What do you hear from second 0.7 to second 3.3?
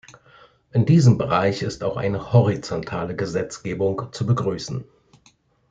In diesem Bereich ist auch eine horizontale